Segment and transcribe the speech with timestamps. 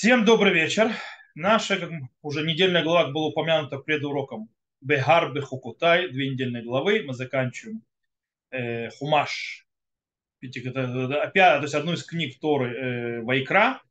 [0.00, 0.92] Всем добрый вечер.
[1.34, 1.90] Наша как
[2.22, 4.48] уже недельная глава была упомянута пред уроком
[4.80, 7.02] Бехар Бехукутай, две недельные главы.
[7.02, 7.82] Мы заканчиваем
[8.52, 9.66] э, Хумаш,
[10.40, 13.82] то есть одну из книг Торы э, Вайкра.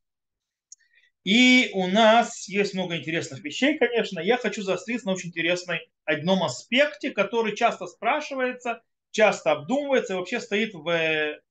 [1.25, 4.21] И у нас есть много интересных вещей, конечно.
[4.21, 8.81] Я хочу заостриться на очень интересной одном аспекте, который часто спрашивается,
[9.11, 11.41] часто обдумывается и вообще стоит в э,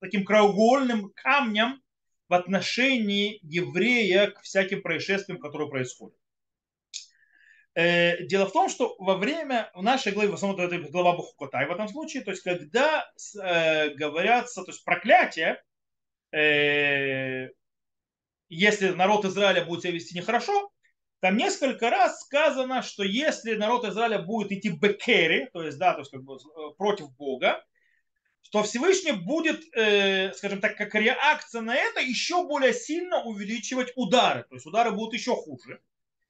[0.00, 1.80] таким краеугольным камнем
[2.28, 6.18] в отношении еврея к всяким происшествиям, которые происходят.
[7.74, 11.72] Э, дело в том, что во время нашей главе, в основном это глава Бухукотай в
[11.72, 13.10] этом случае, то есть когда
[13.42, 15.62] э, говорятся, то есть проклятие,
[16.32, 17.50] э,
[18.48, 20.72] если народ Израиля будет себя вести нехорошо,
[21.20, 26.00] там несколько раз сказано, что если народ Израиля будет идти бекери, то есть, да, то
[26.00, 27.64] есть как бы э, против Бога,
[28.50, 34.44] то Всевышний будет, э, скажем так, как реакция на это, еще более сильно увеличивать удары.
[34.44, 35.80] То есть удары будут еще хуже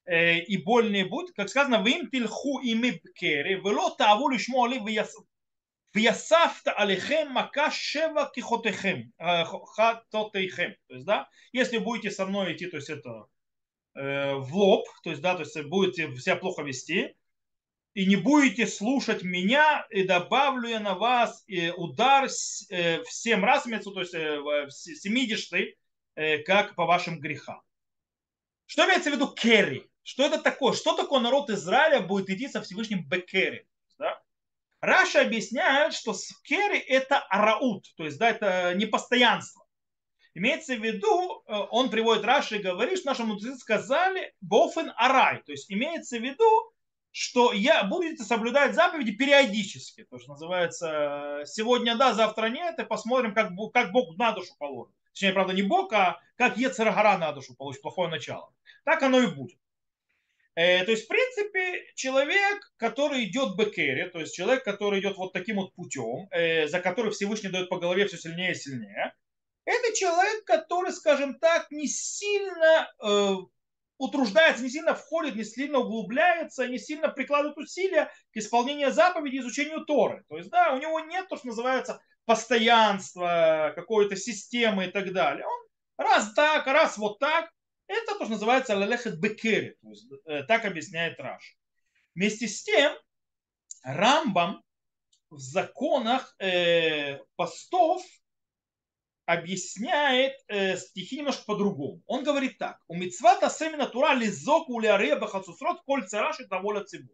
[0.04, 1.36] э, и больнее будут.
[1.36, 4.80] Как сказано, «Вим тильху ими бкери, вело таву лишмо али
[5.94, 10.74] вясафта алихем мака шева кихотехем, э, хатотейхем».
[10.88, 13.26] То есть, да, если будете со мной идти, то есть это
[13.94, 17.14] э, в лоб, то есть, да, то есть будете себя плохо вести,
[17.94, 22.28] и не будете слушать меня, и добавлю я на вас э, удар
[22.70, 25.76] э, в семь раз, то есть э, в семидесятый,
[26.46, 27.62] как по вашим грехам.
[28.66, 29.88] Что имеется в виду קרי?
[30.02, 30.72] Что это такое?
[30.72, 33.68] Что такое народ Израиля будет идти со Всевышним בקרי?
[33.98, 34.20] Да?
[34.80, 39.64] Раши объясняет, что קרי это עראות, то есть да, это непостоянство.
[40.34, 45.42] Имеется в виду, он приводит Раши и говорит, что наши мудрецы сказали באופן עראי.
[45.44, 46.44] То есть имеется в виду,
[47.18, 50.04] что я будете соблюдать заповеди периодически.
[50.04, 54.94] То, что называется, сегодня да, завтра нет, и посмотрим, как, как Бог на душу положит.
[55.12, 58.52] Точнее, правда, не Бог, а как Ецарагара на душу получит плохое начало.
[58.84, 59.58] Так оно и будет.
[60.54, 65.32] Э, то есть, в принципе, человек, который идет бекере, то есть человек, который идет вот
[65.32, 69.12] таким вот путем, э, за который Всевышний дает по голове все сильнее и сильнее,
[69.64, 73.34] это человек, который, скажем так, не сильно э,
[73.98, 79.84] утруждается, не сильно входит, не сильно углубляется, не сильно прикладывает усилия к исполнению заповедей, изучению
[79.84, 80.24] Торы.
[80.28, 85.44] То есть, да, у него нет то, что называется постоянства, какой-то системы и так далее.
[85.46, 87.50] Он раз так, раз вот так.
[87.86, 89.76] Это то, что называется лалехет бекери.
[90.26, 91.56] Э, так объясняет Раш.
[92.14, 92.92] Вместе с тем,
[93.82, 94.62] Рамбам
[95.30, 98.02] в законах э, постов
[99.28, 102.02] объясняет э, стихи немножко по-другому.
[102.06, 102.78] Он говорит так.
[102.88, 107.12] У мицвата семена тура лизок уляре бахацусрот коль цараши доволя цибу.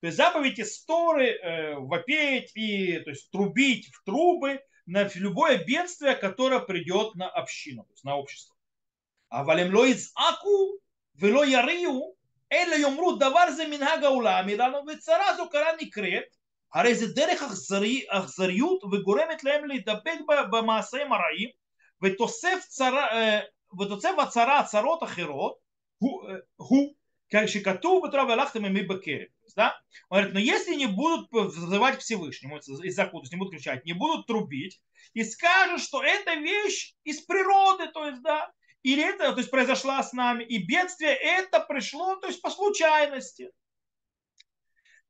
[0.00, 6.14] То есть заповедь истории э, вопеть и то есть, трубить в трубы на любое бедствие,
[6.14, 8.54] которое придет на общину, то есть на общество.
[9.28, 10.78] А валемло из аку
[11.14, 12.14] вело ярию
[12.50, 16.30] эле юмру давар за минага улами а лану сразу кара не крет
[16.73, 20.19] הרי זה דרך אכזרי, אכזריות וגורמת להם להידבק
[20.51, 21.49] במעשיהם הרעים
[22.01, 23.07] ותוסף, צרה,
[23.79, 25.57] ותוסף הצרה צרות אחרות
[25.97, 26.23] הוא,
[26.55, 26.93] הוא
[27.45, 29.27] שכתוב בתורה והלכתם עמי בקרב.
[29.55, 29.71] Да?
[30.09, 33.85] Он говорит, но если не будут взывать к Всевышнему из-за то есть не будут кричать,
[33.85, 34.81] не будут трубить,
[35.13, 38.51] и скажут, что эта вещь из природы, то есть, да,
[38.83, 43.51] или это, то есть, произошла с нами, и бедствие это пришло, то есть, по случайности.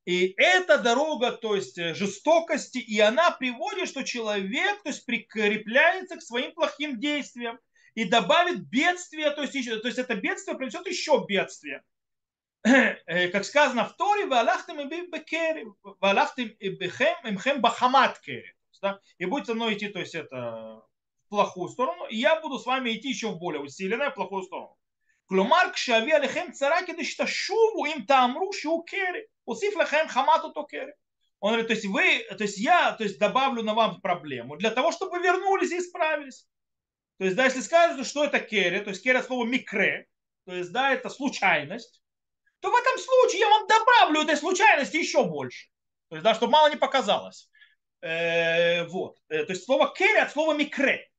[0.09, 6.15] И эта дорога, то есть э, жестокости, и она приводит, что человек, то есть прикрепляется
[6.15, 7.59] к своим плохим действиям
[7.93, 11.83] и добавит бедствие, то есть, то есть это бедствие принесет еще бедствие.
[12.63, 18.19] Э, как сказано в Торе, «Валахтем и бекерим, валахтем и бехем, имхем бахамат.
[18.81, 18.99] Да?
[19.19, 20.81] И будет со мной идти, то есть это
[21.25, 24.75] в плохую сторону, и я буду с вами идти еще в более усиленную плохую сторону.
[25.29, 28.83] Клюмар кшави алихем цараки дышташуву им тамру шиу.
[29.49, 30.93] Усиф лахаем хамату токеры.
[31.39, 34.69] Он говорит, то есть вы, то есть я, то есть добавлю на вам проблему для
[34.69, 36.47] того, чтобы вы вернулись и исправились.
[37.17, 40.07] То есть, да, если скажут, что это кере, то есть кере слово микре,
[40.45, 42.03] то есть, да, это случайность,
[42.59, 45.69] то в этом случае я вам добавлю этой случайности еще больше.
[46.09, 47.49] То есть, да, чтобы мало не показалось.
[48.01, 49.17] Э, вот.
[49.29, 51.09] Э, то есть слово кере от слова микре.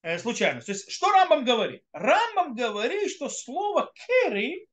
[0.00, 0.66] Э, случайность.
[0.66, 1.84] То есть, что Рамбам говорит?
[1.92, 4.66] Рамбам говорит, что слово кере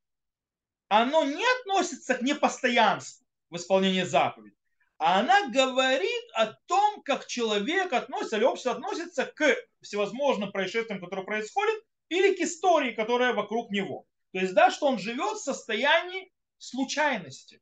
[0.89, 4.57] оно не относится к непостоянству в исполнении заповедей,
[4.97, 11.25] а она говорит о том, как человек относится, или общество относится к всевозможным происшествиям, которые
[11.25, 14.05] происходят, или к истории, которая вокруг него.
[14.33, 17.61] То есть, да, что он живет в состоянии случайности.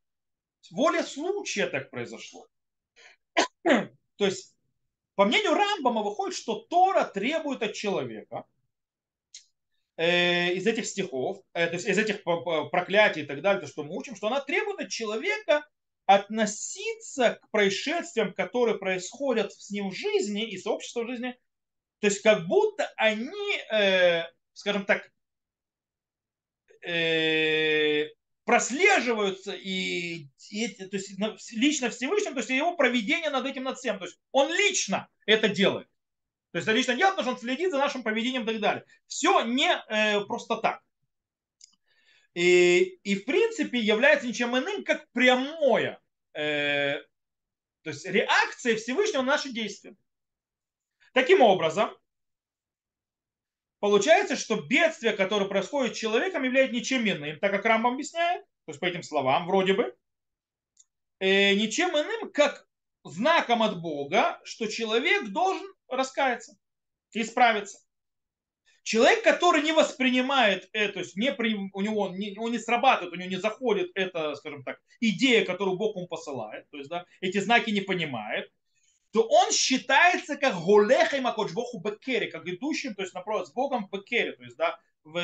[0.72, 2.48] Воля случая так произошло.
[3.64, 4.56] То есть
[5.16, 8.46] по мнению Рамбама выходит, что Тора требует от человека,
[9.98, 13.98] из этих стихов, э, то есть из этих проклятий и так далее, то, что мы
[13.98, 15.66] учим, что она требует от человека
[16.06, 21.36] относиться к происшествиям, которые происходят с ним в жизни и сообществом в жизни,
[22.00, 24.24] то есть как будто они, э,
[24.54, 25.10] скажем так,
[26.86, 28.06] э,
[28.46, 31.20] прослеживаются и, и то есть
[31.52, 33.98] лично Всевышним, то есть его проведение над этим над всем.
[34.00, 35.90] То есть он лично это делает.
[36.52, 38.86] То есть это лично делает, потому что он следит за нашим поведением и так далее.
[39.08, 40.82] Все не э, просто так.
[42.34, 46.00] И, и в принципе является ничем иным, как прямое,
[46.34, 47.02] э,
[47.82, 49.96] то есть реакция Всевышнего на наши действия.
[51.14, 51.90] Таким образом,
[53.80, 58.72] получается, что бедствие, которое происходит с человеком, является ничем иным, так как Рамбам объясняет, то
[58.72, 59.96] есть по этим словам вроде бы,
[61.20, 62.68] э, ничем иным, как
[63.04, 66.58] знаком от Бога, что человек должен раскаяться
[67.14, 67.80] и исправиться.
[68.84, 73.14] Человек, который не воспринимает это, то есть не при, у него не, он не срабатывает,
[73.14, 77.06] у него не заходит эта, скажем так, идея, которую Бог ему посылает, то есть да,
[77.20, 78.50] эти знаки не понимает,
[79.12, 84.32] то он считается как голехой макочбоху бекери, как идущим, то есть напротив, с Богом бекери,
[84.32, 85.20] то есть да, в,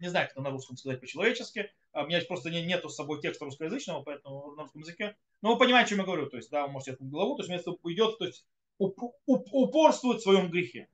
[0.00, 3.20] не знаю, как на русском сказать по-человечески, а у меня просто не, нету с собой
[3.20, 6.50] текста русскоязычного, поэтому на русском языке, но вы понимаете, о чем я говорю, то есть,
[6.50, 8.44] да, вы можете эту главу, то есть вместо уйдет, то есть
[8.78, 10.88] упорствует в своем грехе.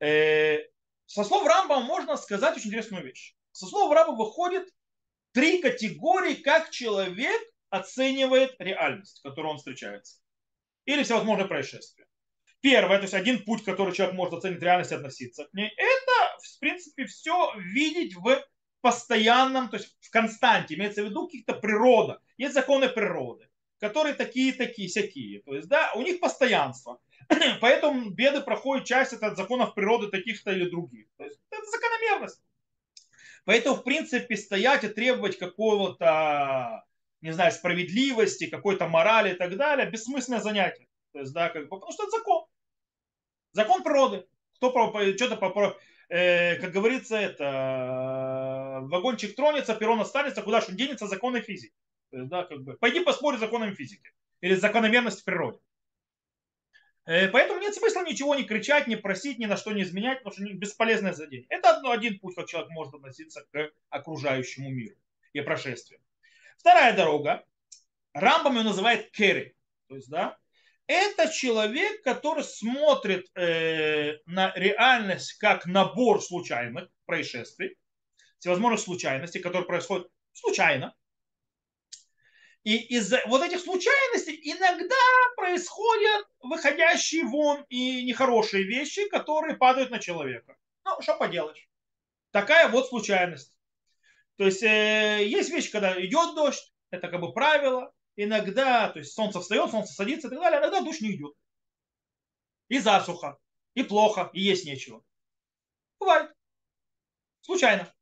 [0.00, 0.58] Э,
[1.06, 3.34] со слов Рамба можно сказать очень интересную вещь.
[3.52, 4.68] Со слов Рамба выходит
[5.32, 7.40] три категории, как человек
[7.70, 10.20] оценивает реальность, в которой он встречается.
[10.84, 12.06] Или всевозможные происшествия.
[12.60, 16.38] Первое, то есть один путь, который человек может оценить реальность и относиться к ней, это,
[16.42, 18.44] в принципе, все видеть в
[18.80, 22.20] постоянном, то есть в константе, имеется в виду каких-то природа.
[22.36, 23.47] Есть законы природы,
[23.78, 25.42] которые такие-такие, всякие.
[25.42, 27.00] То есть, да, у них постоянство.
[27.60, 31.06] Поэтому беды проходят часть от законов природы таких-то или других.
[31.16, 32.42] То есть это закономерность.
[33.44, 36.84] Поэтому, в принципе, стоять и требовать какого-то,
[37.22, 40.86] не знаю, справедливости, какой-то морали и так далее, бессмысленное занятие.
[41.12, 42.44] То есть, да, как бы, потому что это закон.
[43.52, 44.26] Закон природы.
[44.56, 44.70] Кто
[45.16, 45.78] что-то по,
[46.08, 51.74] э, как говорится, это вагончик тронется, перрон останется, куда же он денется, законы физики.
[52.10, 54.10] Да, как бы, пойди поспорь с законами физики
[54.40, 55.58] или закономерность природы.
[57.04, 60.34] Э, поэтому нет смысла ничего не кричать, не просить, ни на что не изменять, потому
[60.46, 61.46] что бесполезное задение.
[61.48, 64.96] Это один путь, как человек может относиться к окружающему миру
[65.32, 66.00] и прошествию.
[66.58, 67.44] Вторая дорога,
[68.12, 69.54] Рамбам ее называет керри.
[69.88, 70.38] То есть, да,
[70.86, 77.76] это человек, который смотрит э, на реальность как набор случайных происшествий,
[78.38, 80.94] всевозможных случайностей, которые происходят случайно,
[82.64, 84.94] и из-за вот этих случайностей иногда
[85.36, 90.56] происходят выходящие вон и нехорошие вещи, которые падают на человека.
[90.84, 91.68] Ну, что поделаешь.
[92.30, 93.54] Такая вот случайность.
[94.36, 97.92] То есть э, есть вещи, когда идет дождь, это как бы правило.
[98.16, 101.34] Иногда, то есть солнце встает, солнце садится и так далее, иногда дождь не идет.
[102.68, 103.38] И засуха,
[103.74, 105.02] и плохо, и есть нечего.
[105.98, 106.32] Бывает.
[107.40, 107.92] Случайно.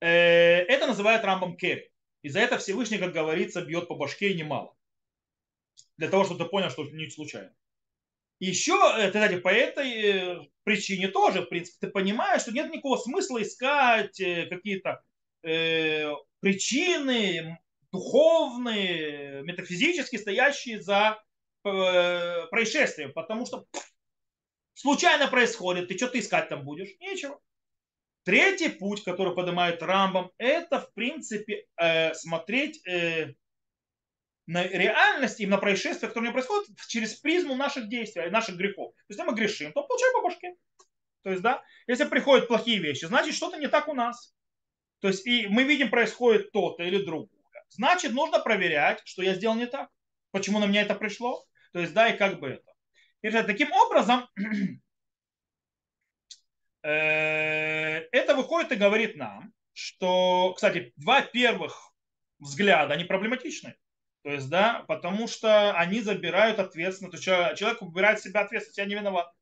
[0.00, 1.90] Э, это называют Рамбом Керри.
[2.22, 4.76] И за это Всевышний, как говорится, бьет по башке и немало.
[5.96, 7.54] Для того, чтобы ты понял, что это не случайно.
[8.38, 12.96] Еще, э, кстати, по этой э, причине тоже, в принципе, ты понимаешь, что нет никакого
[12.96, 15.02] смысла искать э, какие-то
[15.42, 16.10] э,
[16.40, 17.58] причины
[17.92, 21.22] духовные, метафизические, стоящие за
[21.64, 23.66] э, происшествием, потому что
[24.74, 26.96] случайно происходит, ты что-то искать там будешь?
[27.00, 27.40] Нечего.
[28.30, 33.34] Третий путь, который поднимает Рамбам, это, в принципе, э, смотреть э,
[34.46, 38.94] на реальность и на происшествия, которые не происходят, через призму наших действий, наших грехов.
[38.94, 40.54] То есть, если мы грешим, то получаем по башке.
[41.24, 44.32] То есть, да, если приходят плохие вещи, значит, что-то не так у нас.
[45.00, 47.42] То есть, и мы видим, происходит то-то или другое.
[47.70, 49.88] Значит, нужно проверять, что я сделал не так.
[50.30, 51.44] Почему на меня это пришло.
[51.72, 52.72] То есть, да, и как бы это.
[53.22, 54.28] И таким образом,
[56.82, 61.92] это выходит и говорит нам, что, кстати, два первых
[62.38, 63.76] взгляда, они проблематичны.
[64.22, 67.24] То есть, да, потому что они забирают ответственность.
[67.24, 69.32] То есть человек убирает себя ответственность, я не виноват.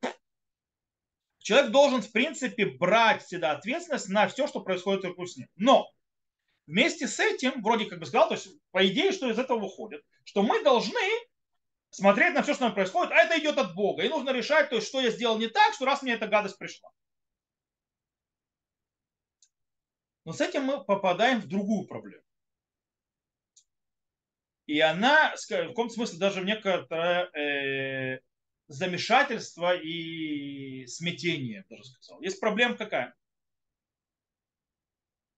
[1.39, 5.47] Человек должен, в принципе, брать всегда ответственность на все, что происходит вокруг с ним.
[5.55, 5.89] Но
[6.67, 10.01] вместе с этим, вроде как бы сказал, то есть, по идее, что из этого выходит,
[10.23, 11.01] что мы должны
[11.89, 14.03] смотреть на все, что нам происходит, а это идет от Бога.
[14.03, 16.57] И нужно решать, то есть, что я сделал не так, что раз мне эта гадость
[16.57, 16.89] пришла.
[20.29, 22.21] Но с этим мы попадаем в другую проблему.
[24.67, 28.19] И она, в каком-то смысле, даже в некоторое, э,
[28.67, 32.21] замешательство и смятение, даже сказал.
[32.21, 33.15] Есть проблема какая?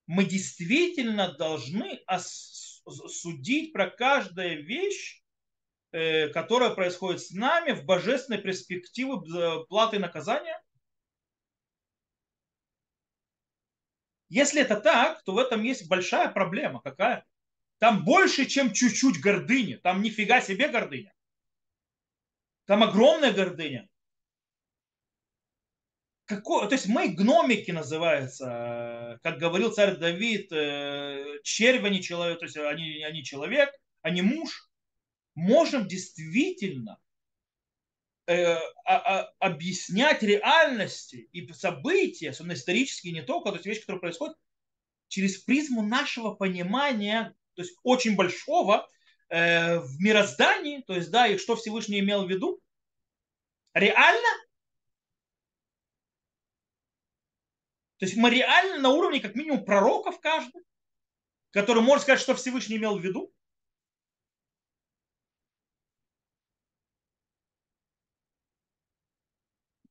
[0.08, 2.04] Мы действительно должны
[2.86, 5.24] судить про каждую вещь,
[5.94, 10.62] э, которая происходит с нами в божественной перспективе платы и наказания?
[14.32, 16.80] Если это так, то в этом есть большая проблема.
[16.82, 17.26] Какая?
[17.80, 19.76] Там больше, чем чуть-чуть гордыни.
[19.76, 21.14] Там нифига себе гордыня.
[22.66, 23.90] Там огромная гордыня.
[26.24, 32.46] Какое, то есть мы гномики называются, как говорил царь Давид, э, червь, они человек, то
[32.46, 33.70] есть они, они человек,
[34.02, 34.70] они муж.
[35.36, 37.02] Можем действительно
[38.26, 44.38] объяснять реальности и события, особенно исторические, не только, то есть вещи, которые происходят,
[45.08, 48.88] через призму нашего понимания то есть очень большого
[49.30, 52.62] э, в мироздании, то есть, да, и что Всевышний имел в виду,
[53.74, 54.30] реально,
[57.98, 60.64] то есть мы реально на уровне как минимум пророков каждый,
[61.52, 63.34] который может сказать, что Всевышний имел в виду.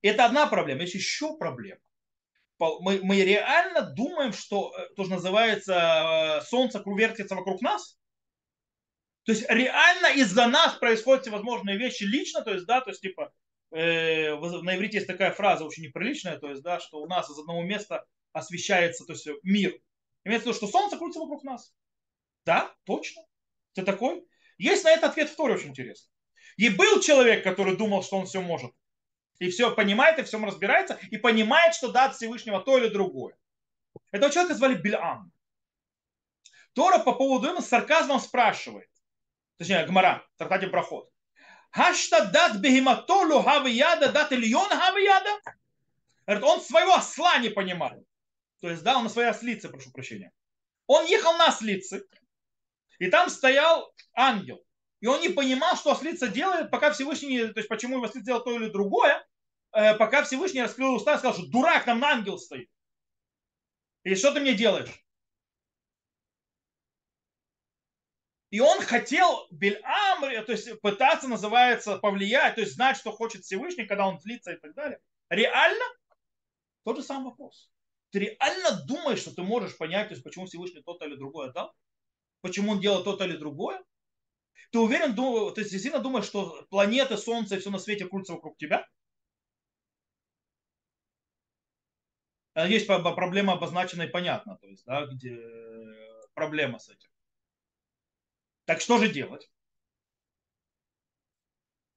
[0.03, 0.83] Это одна проблема.
[0.83, 1.81] Есть еще проблема
[2.81, 7.99] мы, мы реально думаем, что э, то, что называется э, солнце вертится вокруг нас?
[9.25, 13.33] То есть реально из-за нас происходят всевозможные вещи лично, то есть, да, то есть, типа,
[13.71, 17.39] э, на иврите есть такая фраза очень неприличная, то есть, да, что у нас из
[17.39, 19.79] одного места освещается, то есть, мир.
[20.25, 21.75] Имеется в виду, что солнце крутится вокруг нас.
[22.45, 23.23] Да, точно.
[23.75, 24.23] Ты такой?
[24.59, 26.11] Есть на это ответ в очень интересный.
[26.57, 28.73] И был человек, который думал, что он все может
[29.41, 33.37] и все понимает, и всем разбирается, и понимает, что да от Всевышнего то или другое.
[34.13, 35.33] Этого человека звали Бильам.
[36.75, 38.89] Тора по поводу ему с сарказмом спрашивает,
[39.57, 41.11] точнее, Гмара, Тартати проход.
[41.73, 45.41] Хашта дат бегематолу хавияда, дат ильон хавияда?
[46.27, 48.05] Говорит, он своего осла не понимает.
[48.61, 50.33] То есть, да, он на своей ослице, прошу прощения.
[50.87, 52.05] Он ехал на ослице,
[52.99, 54.63] и там стоял ангел.
[55.01, 58.45] И он не понимал, что ослица делает, пока Всевышний, то есть почему его ослица делает
[58.45, 59.27] то или другое,
[59.73, 62.71] пока Всевышний раскрыл уста и сказал, что дурак, там ангел стоит.
[64.05, 64.91] И что ты мне делаешь?
[68.51, 73.87] И он хотел Бельам, то есть пытаться, называется, повлиять, то есть знать, что хочет Всевышний,
[73.87, 75.01] когда он злится и так далее.
[75.29, 75.85] Реально?
[76.85, 77.71] Тот же самый вопрос.
[78.11, 81.73] Ты реально думаешь, что ты можешь понять, то есть почему Всевышний то-то или другое дал?
[82.41, 83.85] Почему он делает то-то или другое?
[84.73, 85.15] Ты уверен,
[85.55, 88.89] ты действительно думаешь, что планеты, Солнце и все на свете крутятся вокруг тебя?
[92.67, 95.39] Есть проблема обозначена и понятна, то есть, да, где
[96.35, 97.11] проблема с этим.
[98.65, 99.51] Так что же делать?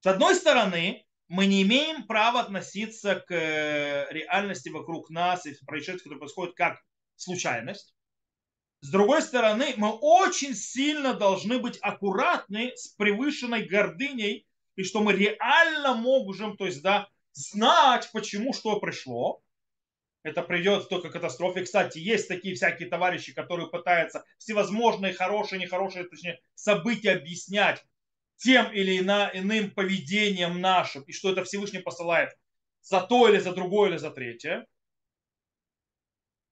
[0.01, 5.99] С одной стороны, мы не имеем права относиться к э, реальности вокруг нас и происшествиям,
[5.99, 6.81] которые происходят, как
[7.15, 7.95] случайность.
[8.81, 15.13] С другой стороны, мы очень сильно должны быть аккуратны с превышенной гордыней, и что мы
[15.13, 19.41] реально можем, то есть, да, знать, почему что пришло,
[20.23, 21.63] это придет только к катастрофе.
[21.63, 27.85] Кстати, есть такие всякие товарищи, которые пытаются всевозможные хорошие, нехорошие, точнее, события объяснять
[28.37, 32.37] тем или иным поведением нашим, и что это Всевышний посылает
[32.81, 34.65] за то или за другое или за третье.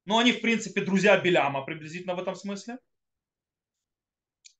[0.05, 2.77] Но они, в принципе, друзья Беляма приблизительно в этом смысле.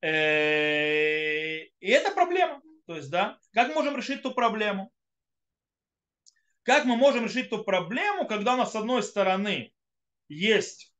[0.02, 2.62] Э, и это проблема.
[2.86, 4.92] То есть, да, как можем решить ту проблему?
[6.64, 9.74] Как мы можем решить ту проблему, когда у нас с одной стороны
[10.28, 10.94] есть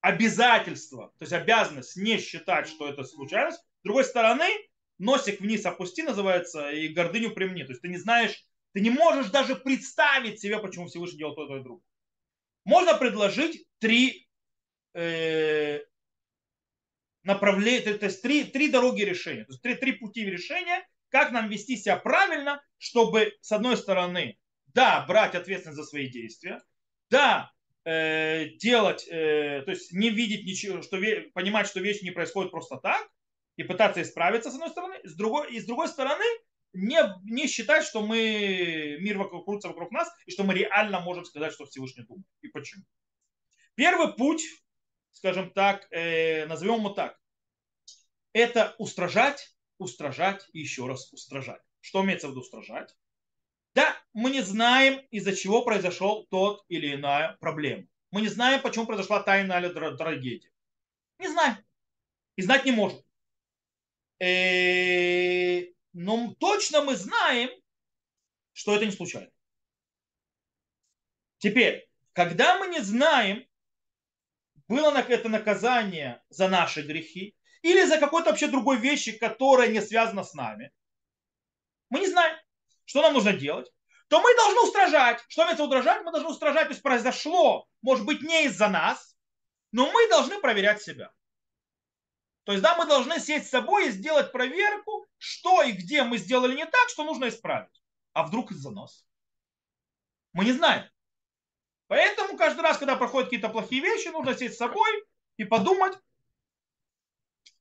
[0.00, 4.46] обязательство, то есть обязанность не считать, что это случайность, с другой стороны
[4.98, 7.62] носик вниз опусти называется и гордыню примни.
[7.62, 11.44] То есть ты не знаешь, ты не можешь даже представить себе, почему Всевышний делал то,
[11.44, 11.82] и другое.
[12.64, 14.28] Можно предложить три
[14.94, 15.80] э,
[17.22, 21.48] направления, то есть три, три дороги решения, то есть три, три пути решения, как нам
[21.48, 24.36] вести себя правильно, чтобы с одной стороны
[24.76, 26.62] да, брать ответственность за свои действия,
[27.08, 27.50] да,
[27.84, 30.98] э, делать, э, то есть не видеть ничего, что,
[31.32, 33.08] понимать, что вещи не происходят просто так,
[33.56, 36.24] и пытаться исправиться с одной стороны, с другой, и с другой стороны
[36.74, 41.24] не, не считать, что мы, мир вокруг, крутится вокруг нас, и что мы реально можем
[41.24, 42.26] сказать, что Всевышний думает.
[42.42, 42.84] И почему.
[43.76, 44.44] Первый путь,
[45.12, 47.18] скажем так, э, назовем его так,
[48.34, 51.62] это устражать, устражать и еще раз устражать.
[51.80, 52.94] Что имеется в виду устражать?
[53.76, 57.86] Да, мы не знаем, из-за чего произошел тот или иная проблема.
[58.10, 60.50] Мы не знаем, почему произошла тайна или трагедия.
[61.18, 61.58] Не знаем.
[62.36, 62.98] И знать не можем.
[64.18, 67.50] Э, но точно мы знаем,
[68.54, 69.30] что это не случайно.
[71.36, 73.46] Теперь, когда мы не знаем,
[74.68, 80.24] было это наказание за наши грехи или за какой-то вообще другой вещи, которая не связана
[80.24, 80.72] с нами,
[81.90, 82.38] мы не знаем,
[82.86, 83.70] что нам нужно делать,
[84.08, 85.22] то мы должны устражать.
[85.28, 86.02] Что имеется устражать?
[86.04, 89.16] Мы должны устражать, то есть произошло, может быть, не из-за нас,
[89.72, 91.12] но мы должны проверять себя.
[92.44, 96.16] То есть, да, мы должны сесть с собой и сделать проверку, что и где мы
[96.16, 97.82] сделали не так, что нужно исправить.
[98.12, 99.04] А вдруг из-за нас?
[100.32, 100.88] Мы не знаем.
[101.88, 105.04] Поэтому каждый раз, когда проходят какие-то плохие вещи, нужно сесть с собой
[105.36, 105.98] и подумать,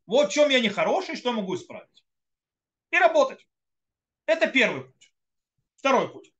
[0.05, 2.05] вот в чем я нехороший, что я могу исправить.
[2.91, 3.47] И работать.
[4.27, 4.94] Это первый путь.
[5.85, 6.33] Второй путь.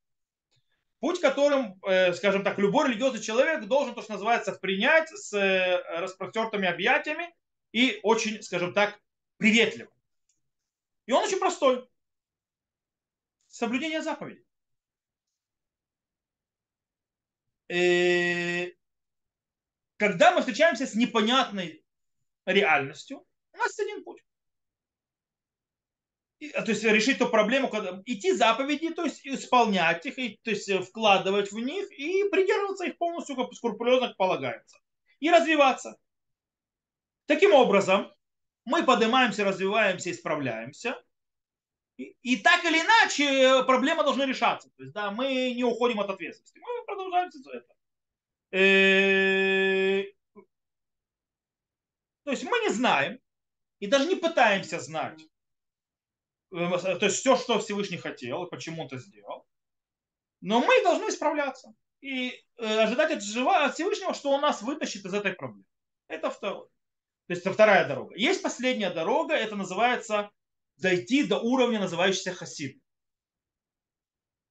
[0.98, 5.80] Путь, которым, э, скажем так, любой религиозный человек должен, то, что называется, принять с э,
[6.00, 7.32] распростертыми объятиями
[7.70, 9.00] и очень, скажем так,
[9.36, 9.94] приветливым.
[11.06, 11.88] И он очень простой.
[13.46, 14.44] Соблюдение заповедей.
[17.68, 18.72] Э,
[19.96, 21.84] когда мы встречаемся с непонятной
[22.46, 24.25] реальностью, у нас один путь.
[26.38, 30.70] То есть решить эту проблему, когда идти заповеди, то есть исполнять их, и, то есть
[30.88, 34.78] вкладывать в них и придерживаться их полностью как скрупулезно полагается.
[35.18, 35.96] И развиваться.
[37.24, 38.12] Таким образом,
[38.66, 41.02] мы поднимаемся, развиваемся, исправляемся.
[41.96, 44.68] И, и так или иначе проблемы должны решаться.
[44.76, 46.58] То есть, да, мы не уходим от ответственности.
[46.58, 47.74] Мы продолжаем за это.
[48.50, 50.04] Э,
[52.24, 53.18] то есть мы не знаем
[53.80, 55.35] и даже не пытаемся знать, Э,
[56.50, 59.46] то есть все, что Всевышний хотел и почему то сделал.
[60.40, 63.22] Но мы должны исправляться и э, ожидать от,
[63.74, 65.64] Всевышнего, что он нас вытащит из этой проблемы.
[66.08, 66.68] Это второе.
[67.26, 68.14] То есть это вторая дорога.
[68.16, 70.30] Есть последняя дорога, это называется
[70.76, 72.80] дойти до уровня, называющегося хасид.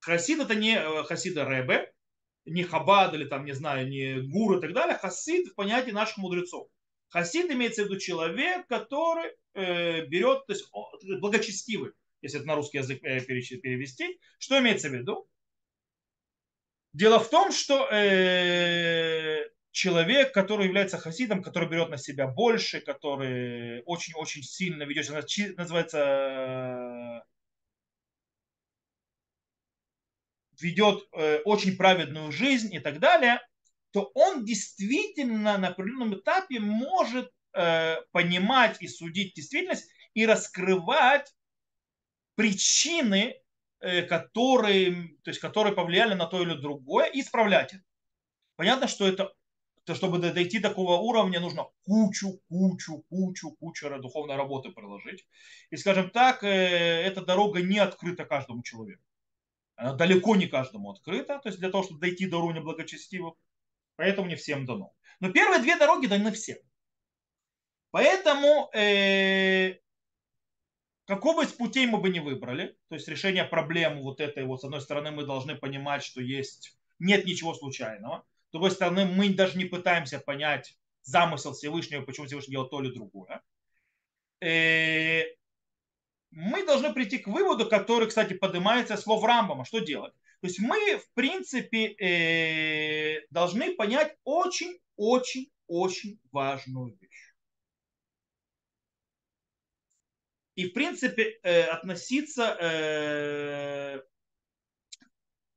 [0.01, 1.93] Хасид это не э, хасида Ребе,
[2.45, 4.97] не Хабад или там, не знаю, не Гур и так далее.
[4.97, 6.67] Хасид в понятии наших мудрецов.
[7.09, 10.69] Хасид имеется в виду человек, который э, берет, то есть
[11.19, 14.19] благочестивый, если это на русский язык э, перевести.
[14.37, 15.27] Что имеется в виду?
[16.93, 23.83] Дело в том, что э, человек, который является хасидом, который берет на себя больше, который
[23.83, 25.09] очень-очень сильно ведет,
[25.57, 27.25] называется
[30.59, 33.41] ведет э, очень праведную жизнь и так далее,
[33.91, 37.31] то он действительно на определенном этапе может э,
[38.11, 41.33] понимать и судить действительность и раскрывать
[42.35, 43.35] причины,
[43.79, 47.83] э, которые, то есть, которые повлияли на то или другое, и исправлять это.
[48.55, 49.33] Понятно, что это
[49.83, 55.27] то, чтобы дойти до такого уровня, нужно кучу, кучу, кучу, кучу духовной работы приложить.
[55.69, 59.03] И, скажем так, э, эта дорога не открыта каждому человеку.
[59.75, 61.39] Она далеко не каждому открыта.
[61.39, 63.35] То есть для того, чтобы дойти до уровня благочестивых,
[63.97, 64.93] Поэтому не всем дано.
[65.19, 66.57] Но первые две дороги даны всем.
[67.95, 69.79] Поэтому э,
[71.05, 74.65] какого из путей мы бы не выбрали, то есть решение проблемы вот этой вот, с
[74.65, 78.25] одной стороны, мы должны понимать, что есть, нет ничего случайного.
[78.49, 82.93] С другой стороны, мы даже не пытаемся понять замысел Всевышнего, почему Всевышний делает то или
[82.93, 83.41] другое.
[84.41, 85.23] Э,
[86.31, 89.63] мы должны прийти к выводу, который, кстати, поднимается слов Рамбама.
[89.63, 90.13] Что делать?
[90.41, 97.24] То есть мы, в принципе, э, должны понять очень-очень-очень важную вещь.
[100.55, 104.01] И, в принципе, э, относиться, э,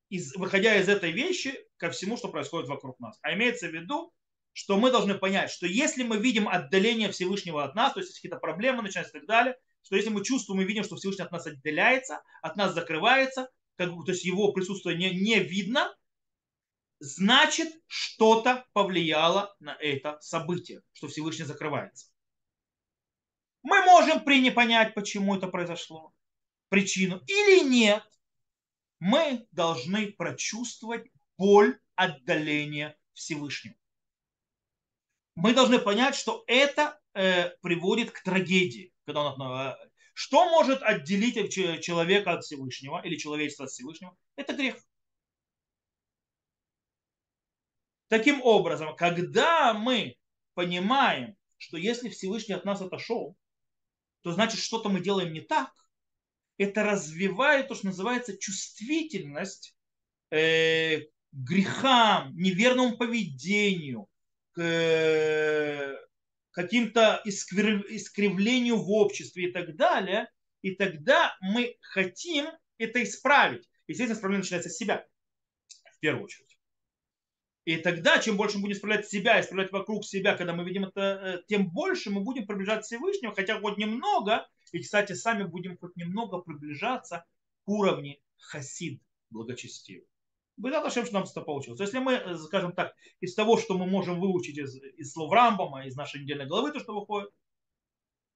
[0.08, 3.18] из, выходя из этой вещи, ко всему, что происходит вокруг нас.
[3.22, 4.12] А имеется в виду,
[4.52, 8.38] что мы должны понять, что если мы видим отдаление Всевышнего от нас, то есть какие-то
[8.38, 11.46] проблемы начинаются и так далее, что если мы чувствуем и видим, что Всевышний от нас
[11.46, 15.94] отделяется, от нас закрывается, как то есть его присутствие не, не видно,
[16.98, 22.08] значит что-то повлияло на это событие, что Всевышний закрывается.
[23.62, 26.12] Мы можем понять, почему это произошло,
[26.68, 28.04] причину или нет.
[29.00, 33.76] Мы должны прочувствовать боль отдаления Всевышнего.
[35.34, 39.76] Мы должны понять, что это э, приводит к трагедии, когда он э,
[40.14, 44.16] что может отделить человека от Всевышнего или человечества от Всевышнего?
[44.34, 44.74] Это грех.
[48.08, 50.16] Таким образом, когда мы
[50.54, 53.36] понимаем, что если Всевышний от нас отошел,
[54.22, 55.72] то значит что-то мы делаем не так,
[56.58, 59.76] это развивает то, что называется чувствительность
[60.30, 64.08] э, к грехам, неверному поведению,
[64.52, 65.98] к
[66.50, 70.28] каким-то искривлению в обществе и так далее,
[70.62, 72.46] и тогда мы хотим
[72.78, 73.68] это исправить.
[73.86, 75.06] естественно, исправление начинается с себя,
[75.94, 76.47] в первую очередь.
[77.68, 81.00] И тогда, чем больше мы будем исправлять себя, исправлять вокруг себя, когда мы видим это,
[81.00, 85.76] э, тем больше мы будем приближаться к Всевышнему, хотя хоть немного, и, кстати, сами будем
[85.76, 87.26] хоть немного приближаться
[87.66, 90.08] к уровню хасид, благочестивый.
[90.56, 91.78] Было что нам это получилось.
[91.78, 95.84] Если мы, э, скажем так, из того, что мы можем выучить из, из слов Рамбама,
[95.84, 97.28] из нашей недельной главы, то, что выходит,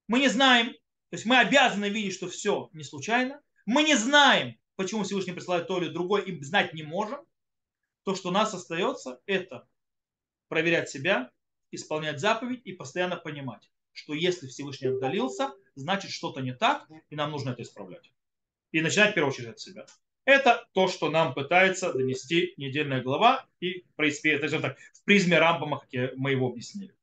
[0.08, 0.74] мы не знаем,
[1.08, 3.40] то есть мы обязаны видеть, что все не случайно.
[3.64, 7.24] Мы не знаем, почему Всевышний присылает то или другое, и знать не можем
[8.04, 9.66] то, что у нас остается, это
[10.48, 11.30] проверять себя,
[11.70, 17.30] исполнять заповедь и постоянно понимать, что если Всевышний отдалился, значит что-то не так, и нам
[17.30, 18.12] нужно это исправлять.
[18.72, 19.86] И начинать в первую очередь от себя.
[20.24, 26.30] Это то, что нам пытается донести недельная глава и так, в призме Рамбама, как мы
[26.30, 26.94] его объяснили.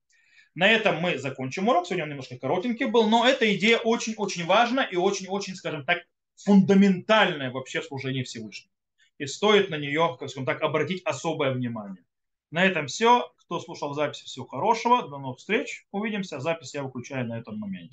[0.56, 1.86] На этом мы закончим урок.
[1.86, 6.04] Сегодня он немножко коротенький был, но эта идея очень-очень важна и очень-очень, скажем так,
[6.36, 8.72] фундаментальная вообще в служении Всевышнего
[9.20, 12.04] и стоит на нее, как скажем так, обратить особое внимание.
[12.52, 13.32] На этом все.
[13.38, 15.08] Кто слушал запись, всего хорошего.
[15.08, 15.86] До новых встреч.
[15.92, 16.40] Увидимся.
[16.40, 17.88] Запись я выключаю на этом моменте.